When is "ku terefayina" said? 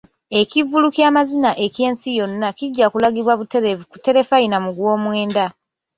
3.91-4.57